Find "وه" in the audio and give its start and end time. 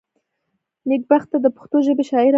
2.27-2.29